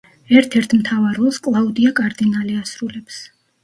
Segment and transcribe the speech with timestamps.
[0.37, 3.27] ერთ-ერთ მთავარ როლს კლაუდია კარდინალე ასრულებს.